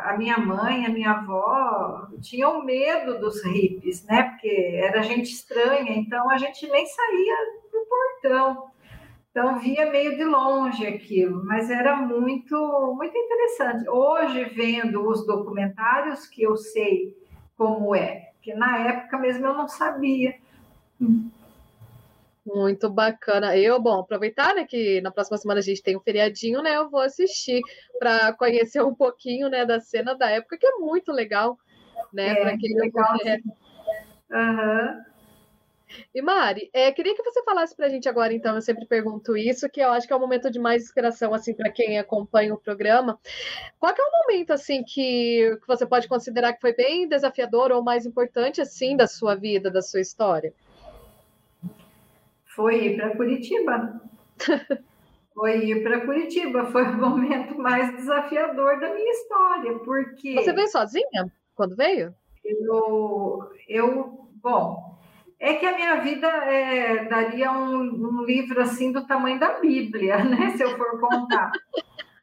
[0.04, 4.24] a minha mãe, a minha avó tinham medo dos hippies, né?
[4.24, 7.36] Porque era gente estranha, então a gente nem saía
[7.72, 8.72] do portão.
[9.30, 13.88] Então via meio de longe aquilo, mas era muito muito interessante.
[13.88, 17.16] Hoje vendo os documentários que eu sei
[17.56, 20.36] como é, que na época mesmo eu não sabia.
[22.54, 23.56] Muito bacana.
[23.58, 26.76] Eu, bom, aproveitar né, que na próxima semana a gente tem um feriadinho, né?
[26.76, 27.62] Eu vou assistir
[27.98, 31.58] para conhecer um pouquinho né, da cena da época, que é muito legal,
[32.12, 32.30] né?
[32.30, 33.18] É, para quem legal.
[34.32, 35.12] Uhum.
[36.14, 39.36] E Mari, é, queria que você falasse para a gente agora, então, eu sempre pergunto
[39.36, 42.54] isso, que eu acho que é o momento de mais inspiração, assim, para quem acompanha
[42.54, 43.20] o programa.
[43.80, 47.84] Qual é o momento, assim, que, que você pode considerar que foi bem desafiador ou
[47.84, 50.54] mais importante, assim, da sua vida, da sua história?
[52.56, 54.02] Foi ir para Curitiba.
[55.34, 56.66] foi ir para Curitiba.
[56.66, 60.36] Foi o momento mais desafiador da minha história, porque...
[60.36, 62.14] Você veio sozinha quando veio?
[62.44, 65.00] Eu, eu bom,
[65.42, 70.22] é que a minha vida é, daria um, um, livro assim do tamanho da Bíblia,
[70.26, 70.52] né?
[70.56, 71.52] Se eu for contar.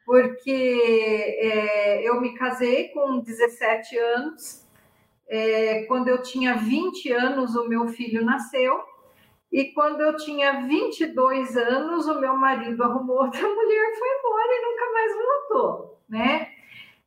[0.05, 4.65] Porque é, eu me casei com 17 anos.
[5.27, 8.88] É, quando eu tinha 20 anos, o meu filho nasceu.
[9.51, 14.65] E quando eu tinha 22 anos, o meu marido arrumou outra mulher, foi embora e
[14.65, 16.47] nunca mais voltou, né?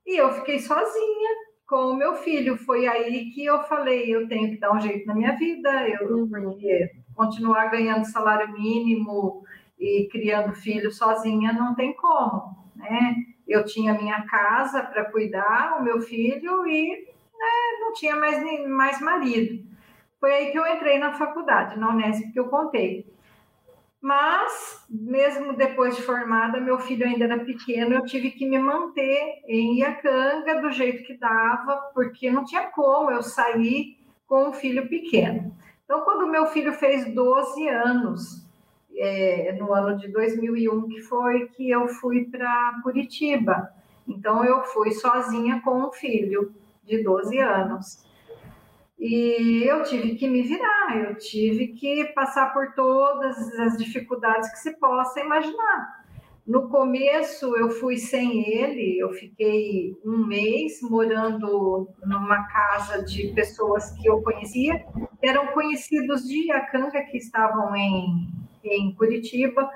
[0.05, 1.31] E eu fiquei sozinha
[1.67, 2.57] com o meu filho.
[2.57, 6.17] Foi aí que eu falei, eu tenho que dar um jeito na minha vida, eu
[6.17, 6.29] uhum.
[6.29, 9.45] porque continuar ganhando salário mínimo
[9.79, 13.15] e criando filho sozinha não tem como, né?
[13.47, 19.01] Eu tinha minha casa para cuidar, o meu filho e né, não tinha mais mais
[19.01, 19.72] marido.
[20.23, 23.13] Foi aí que eu entrei na faculdade, na Unesp, que eu contei.
[24.01, 29.43] Mas, mesmo depois de formada, meu filho ainda era pequeno, eu tive que me manter
[29.49, 34.89] em Iacanga do jeito que dava, porque não tinha como eu sair com um filho
[34.89, 35.53] pequeno.
[35.85, 38.47] Então, quando meu filho fez 12 anos,
[38.95, 43.71] é, no ano de 2001, que foi que eu fui para Curitiba.
[44.07, 46.55] Então, eu fui sozinha com um filho
[46.85, 48.12] de 12 anos.
[49.05, 54.61] E eu tive que me virar, eu tive que passar por todas as dificuldades que
[54.61, 56.05] se possa imaginar.
[56.47, 63.91] No começo eu fui sem ele, eu fiquei um mês morando numa casa de pessoas
[63.91, 64.87] que eu conhecia,
[65.21, 68.29] eram conhecidos de Iacanga que estavam em,
[68.63, 69.69] em Curitiba.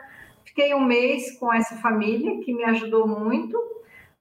[0.45, 3.61] Fiquei um mês com essa família que me ajudou muito,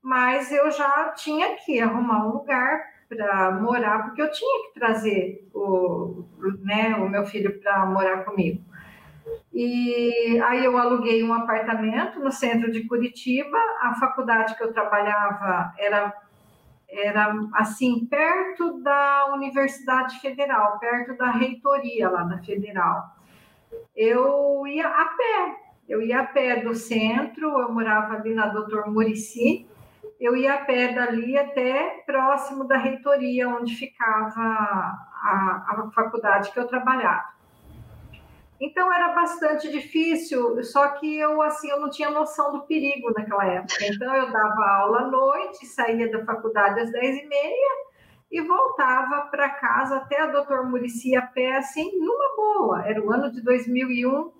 [0.01, 5.47] mas eu já tinha que arrumar um lugar para morar, porque eu tinha que trazer
[5.53, 6.25] o,
[6.61, 8.61] né, o meu filho para morar comigo.
[9.53, 13.57] E aí eu aluguei um apartamento no centro de Curitiba.
[13.81, 16.13] A faculdade que eu trabalhava era
[16.87, 23.03] era assim perto da Universidade Federal, perto da reitoria lá da Federal.
[23.95, 25.55] Eu ia a pé,
[25.89, 29.67] eu ia a pé do centro, eu morava ali na Doutor Murici,
[30.19, 36.59] eu ia a pé dali até próximo da reitoria, onde ficava a, a faculdade que
[36.59, 37.35] eu trabalhava.
[38.59, 43.45] Então era bastante difícil, só que eu assim eu não tinha noção do perigo naquela
[43.45, 43.85] época.
[43.85, 47.85] Então eu dava aula à noite, saía da faculdade às dez e meia
[48.31, 52.87] e voltava para casa até a Doutor Murici a pé, assim, numa boa.
[52.87, 54.31] Era o ano de 2001,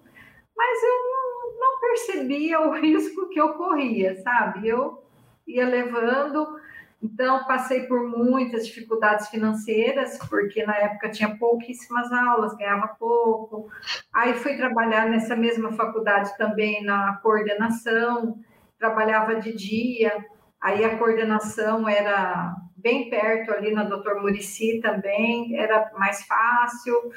[0.55, 4.67] mas eu não, não percebia o risco que eu corria, sabe?
[4.67, 5.05] Eu
[5.48, 6.60] ia levando.
[7.02, 13.70] Então, passei por muitas dificuldades financeiras, porque na época tinha pouquíssimas aulas, ganhava pouco.
[14.12, 18.39] Aí fui trabalhar nessa mesma faculdade também na coordenação,
[18.80, 20.26] trabalhava de dia,
[20.60, 27.12] aí a coordenação era bem perto ali na Doutor Murici também, era mais fácil.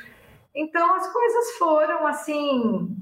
[0.55, 2.97] Então, as coisas foram assim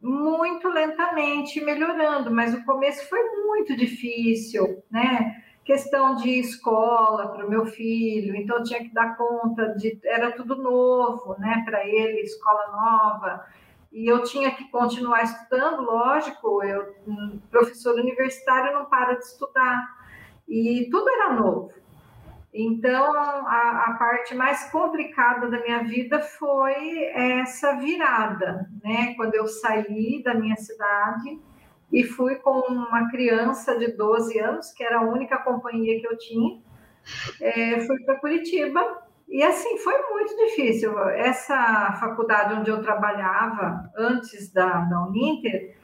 [0.00, 5.42] muito lentamente melhorando, mas o começo foi muito difícil, né?
[5.64, 9.98] Questão de escola para o meu filho, então tinha que dar conta de.
[10.04, 13.46] Era tudo novo, né, para ele, escola nova.
[13.92, 16.94] E eu tinha que continuar estudando, lógico, eu,
[17.50, 19.98] professor universitário não para de estudar.
[20.46, 21.72] E tudo era novo.
[22.52, 29.14] Então, a, a, parte mais complicada da minha vida foi essa virada, né?
[29.16, 31.38] Quando eu saí da minha cidade
[31.92, 36.16] e fui com uma criança de 12 anos, que era a única companhia que eu
[36.16, 36.60] tinha,
[37.40, 38.80] é, fui para Curitiba.
[39.28, 40.98] E assim, foi muito difícil.
[41.10, 45.76] Essa faculdade onde eu trabalhava antes da, da Uninter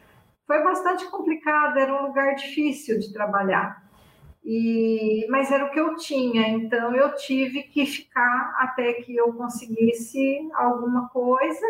[0.46, 3.83] foi bastante complicada, era um lugar difícil de trabalhar.
[4.44, 9.32] E, mas era o que eu tinha, então eu tive que ficar até que eu
[9.32, 11.66] conseguisse alguma coisa.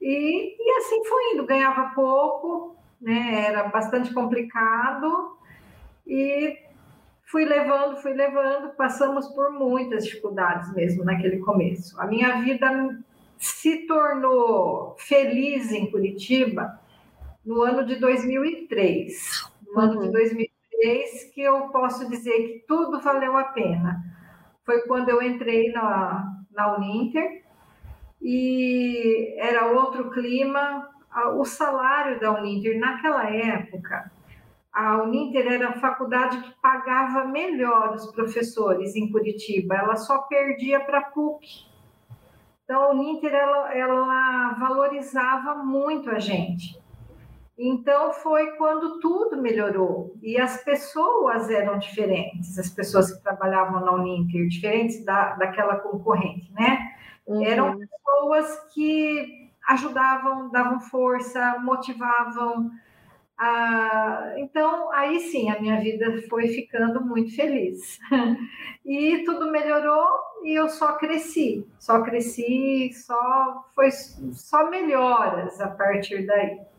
[0.00, 3.46] E, e assim foi indo, ganhava pouco, né?
[3.46, 5.36] Era bastante complicado
[6.04, 6.58] e
[7.24, 12.00] fui levando, fui levando, passamos por muitas dificuldades mesmo naquele começo.
[12.00, 12.98] A minha vida
[13.38, 16.80] se tornou feliz em Curitiba
[17.46, 19.48] no ano de 2003.
[19.66, 19.80] No uhum.
[19.80, 20.49] ano de 2003
[20.80, 24.02] vez que eu posso dizer que tudo valeu a pena.
[24.64, 27.44] Foi quando eu entrei na, na Uninter
[28.20, 30.88] e era outro clima.
[31.36, 34.10] O salário da Uninter, naquela época,
[34.72, 40.78] a Uninter era a faculdade que pagava melhor os professores em Curitiba, ela só perdia
[40.80, 41.68] para a PUC.
[42.62, 46.80] Então, a Uninter ela, ela valorizava muito a gente.
[47.62, 53.92] Então foi quando tudo melhorou e as pessoas eram diferentes, as pessoas que trabalhavam na
[53.92, 56.94] Uninter, diferentes da, daquela concorrente, né?
[57.26, 57.44] Uhum.
[57.44, 62.70] Eram pessoas que ajudavam, davam força, motivavam.
[63.36, 67.98] Ah, então, aí sim, a minha vida foi ficando muito feliz.
[68.86, 70.08] e tudo melhorou
[70.44, 76.70] e eu só cresci, só cresci, só foi só melhoras a partir daí.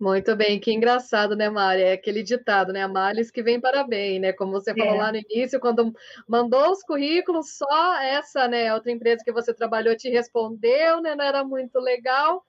[0.00, 1.82] Muito bem, que engraçado, né, Mari?
[1.82, 2.82] É aquele ditado, né?
[2.82, 4.32] A males que vem para bem, né?
[4.32, 4.96] Como você falou é.
[4.96, 5.92] lá no início, quando
[6.26, 11.14] mandou os currículos, só essa, né, outra empresa que você trabalhou te respondeu, né?
[11.14, 12.42] Não era muito legal.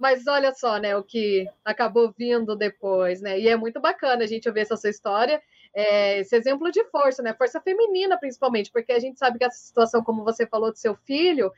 [0.00, 3.38] Mas olha só, né, o que acabou vindo depois, né?
[3.38, 5.42] E é muito bacana a gente ouvir essa sua história
[5.76, 7.34] é, esse exemplo de força, né?
[7.34, 10.96] Força feminina, principalmente, porque a gente sabe que essa situação, como você falou do seu
[11.04, 11.52] filho,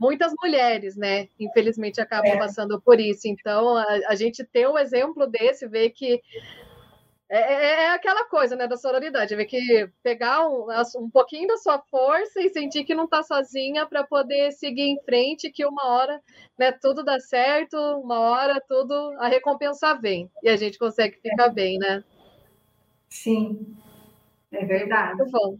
[0.00, 2.38] muitas mulheres, né, infelizmente acabam é.
[2.38, 3.26] passando por isso.
[3.26, 6.22] Então, a, a gente ter um exemplo desse, ver que
[7.28, 11.56] é, é, é, aquela coisa, né, da sororidade, ver que pegar um, um pouquinho da
[11.56, 15.88] sua força e sentir que não está sozinha para poder seguir em frente, que uma
[15.88, 16.22] hora,
[16.56, 21.48] né, tudo dá certo, uma hora tudo, a recompensa vem e a gente consegue ficar
[21.48, 22.04] bem, né?
[23.08, 23.76] Sim,
[24.52, 25.16] é verdade.
[25.16, 25.58] Muito bom.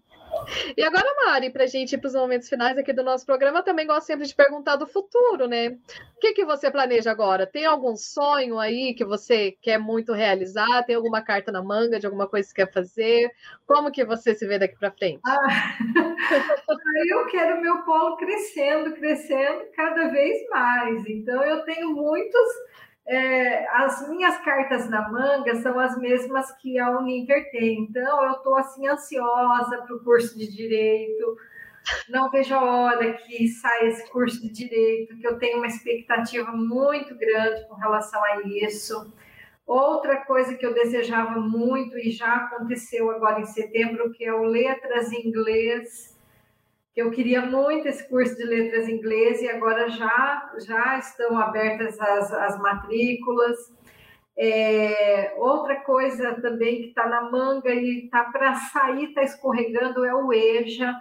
[0.76, 3.62] E agora, Mari, para a gente ir para os momentos finais aqui do nosso programa,
[3.62, 5.68] também gosto sempre de perguntar do futuro, né?
[6.16, 7.46] O que, que você planeja agora?
[7.46, 10.84] Tem algum sonho aí que você quer muito realizar?
[10.84, 13.30] Tem alguma carta na manga de alguma coisa que quer fazer?
[13.66, 15.20] Como que você se vê daqui para frente?
[15.26, 15.78] Ah,
[17.08, 21.06] eu quero meu polo crescendo, crescendo cada vez mais.
[21.06, 22.50] Então, eu tenho muitos
[23.08, 27.80] é, as minhas cartas na manga são as mesmas que a Uninter tem.
[27.80, 31.36] Então, eu estou assim ansiosa para o curso de direito.
[32.08, 36.50] Não vejo a hora que saia esse curso de direito, que eu tenho uma expectativa
[36.50, 39.14] muito grande com relação a isso.
[39.64, 44.42] Outra coisa que eu desejava muito e já aconteceu agora em setembro, que é o
[44.42, 46.15] Letras em Inglês
[46.96, 52.32] eu queria muito esse curso de letras inglês e agora já, já estão abertas as,
[52.32, 53.56] as matrículas.
[54.34, 60.14] É, outra coisa também que está na manga e está para sair, está escorregando, é
[60.14, 60.98] o EJA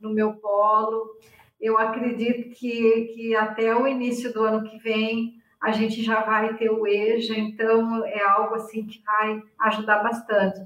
[0.00, 1.16] no meu polo.
[1.60, 6.56] Eu acredito que, que até o início do ano que vem a gente já vai
[6.56, 10.60] ter o EJA, então é algo assim que vai ajudar bastante.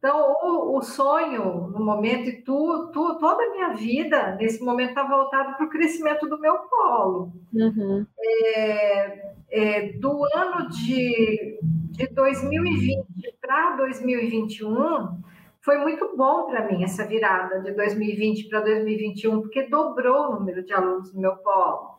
[0.00, 4.88] Então, o, o, sonho, no momento, e tu, tu, toda a minha vida, nesse momento,
[4.88, 7.30] está voltado para o crescimento do meu polo.
[7.52, 8.06] Uhum.
[8.18, 13.04] É, é, do ano de, de 2020
[13.42, 15.20] para 2021,
[15.60, 20.64] foi muito bom para mim essa virada de 2020 para 2021, porque dobrou o número
[20.64, 21.90] de alunos no meu polo.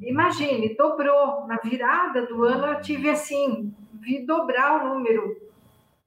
[0.00, 1.46] Imagine, dobrou.
[1.46, 5.43] Na virada do ano eu tive assim, vi dobrar o número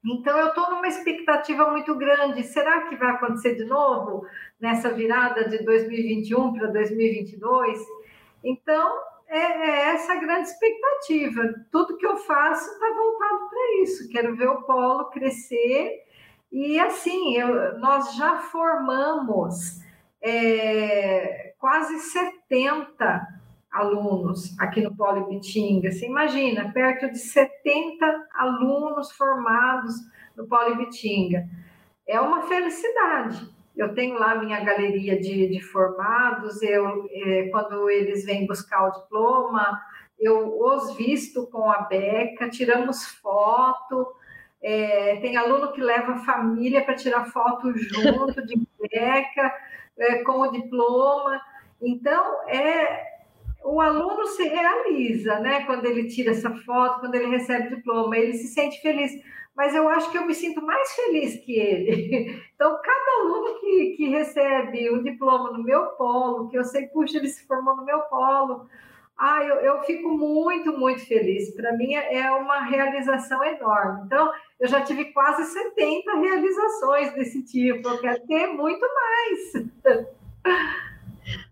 [0.07, 2.43] então, eu estou numa expectativa muito grande.
[2.43, 4.25] Será que vai acontecer de novo
[4.59, 7.79] nessa virada de 2021 para 2022?
[8.43, 11.53] Então, é, é essa a grande expectativa.
[11.71, 14.09] Tudo que eu faço está voltado para isso.
[14.09, 16.03] Quero ver o polo crescer.
[16.51, 19.81] E assim, eu, nós já formamos
[20.21, 23.36] é, quase 70
[23.77, 25.91] alunos aqui no Polo Ibitinga.
[25.91, 29.95] Você imagina, perto de 70 alunos formados
[30.35, 31.47] no Polo Ibitinga.
[32.07, 33.55] É uma felicidade.
[33.75, 38.91] Eu tenho lá minha galeria de, de formados, eu, é, quando eles vêm buscar o
[38.91, 39.79] diploma,
[40.19, 44.15] eu os visto com a beca, tiramos foto,
[44.63, 49.53] é, tem aluno que leva a família para tirar foto junto de beca,
[49.99, 51.39] é, com o diploma.
[51.79, 53.16] Então, é,
[53.67, 55.65] o aluno se realiza, né?
[55.65, 59.11] Quando ele tira essa foto, quando ele recebe o diploma, ele se sente feliz.
[59.55, 62.47] Mas eu acho que eu me sinto mais feliz que ele.
[62.57, 67.17] Então, cada aluno que, que recebe o diploma no meu polo, que eu sei, puxa,
[67.17, 68.67] ele se formou no meu polo,
[69.15, 71.53] ah, eu, eu fico muito, muito feliz.
[71.53, 74.03] Para mim é uma realização enorme.
[74.05, 77.87] Então, eu já tive quase 70 realizações desse tipo.
[77.87, 80.07] Eu quero ter muito mais.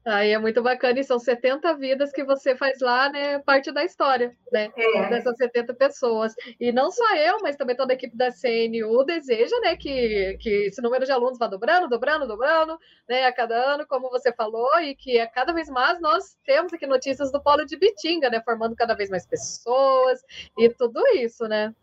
[0.06, 3.39] Aí é muito bacana, e são 70 vidas que você faz lá, né?
[3.39, 4.72] Parte da história, né?
[4.78, 5.10] É.
[5.10, 6.34] Dessas 70 pessoas.
[6.60, 10.68] E não só eu, mas também toda a equipe da CNU deseja, né, que, que
[10.68, 12.78] esse número de alunos vá dobrando, dobrando, dobrando,
[13.10, 16.72] né, a cada ano, como você falou, e que a cada vez mais nós temos
[16.72, 18.39] aqui notícias do Polo de Bitinga, né?
[18.43, 20.22] Formando cada vez mais pessoas
[20.56, 21.74] e tudo isso, né?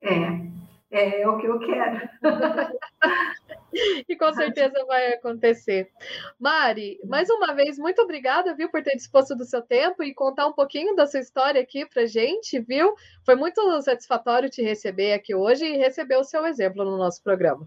[0.00, 0.12] É.
[0.12, 2.08] É, é o que eu quero.
[4.08, 5.90] e com certeza vai acontecer.
[6.38, 10.46] Mari, mais uma vez, muito obrigada, viu, por ter disposto do seu tempo e contar
[10.46, 12.94] um pouquinho da sua história aqui pra gente, viu?
[13.24, 17.66] Foi muito satisfatório te receber aqui hoje e receber o seu exemplo no nosso programa.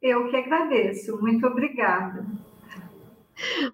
[0.00, 2.24] Eu que agradeço, muito obrigada.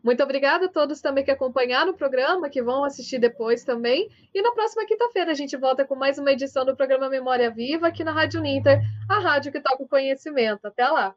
[0.03, 4.09] Muito obrigada a todos também que acompanharam o programa, que vão assistir depois também.
[4.35, 7.89] E na próxima quinta-feira a gente volta com mais uma edição do programa Memória Viva
[7.89, 10.67] aqui na Rádio Ninter, a rádio que toca o conhecimento.
[10.67, 11.15] Até lá!